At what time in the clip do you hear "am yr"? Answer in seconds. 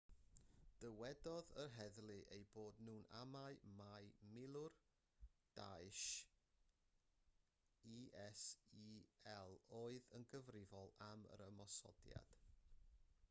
11.11-11.45